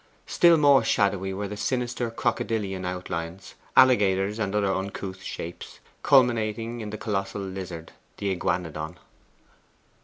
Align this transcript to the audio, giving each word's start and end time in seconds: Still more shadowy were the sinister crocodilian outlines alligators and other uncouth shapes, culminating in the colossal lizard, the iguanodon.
Still 0.25 0.57
more 0.57 0.83
shadowy 0.83 1.31
were 1.31 1.47
the 1.47 1.55
sinister 1.55 2.09
crocodilian 2.09 2.85
outlines 2.85 3.53
alligators 3.77 4.39
and 4.39 4.55
other 4.55 4.73
uncouth 4.73 5.21
shapes, 5.21 5.79
culminating 6.01 6.81
in 6.81 6.89
the 6.89 6.97
colossal 6.97 7.39
lizard, 7.41 7.91
the 8.17 8.31
iguanodon. 8.35 8.97